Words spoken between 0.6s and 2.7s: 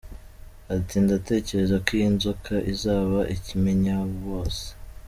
Ati “Ndatekereza ko iyi nzoka